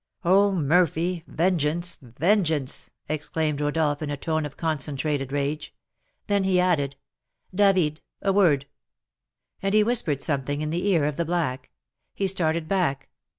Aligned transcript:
"Oh, 0.25 0.51
Murphy! 0.51 1.23
vengeance! 1.27 1.99
vengeance!" 2.01 2.89
exclaimed 3.07 3.61
Rodolph, 3.61 4.01
in 4.01 4.09
a 4.09 4.17
tone 4.17 4.47
of 4.47 4.57
concentrated 4.57 5.31
rage. 5.31 5.75
Then 6.25 6.43
he 6.43 6.59
added, 6.59 6.95
"David, 7.53 8.01
a 8.19 8.33
word" 8.33 8.65
And 9.61 9.75
he 9.75 9.83
whispered 9.83 10.23
something 10.23 10.61
in 10.61 10.71
the 10.71 10.87
ear 10.87 11.05
of 11.05 11.17
the 11.17 11.25
black. 11.25 11.69
He 12.15 12.25
started 12.25 12.67
back. 12.67 13.09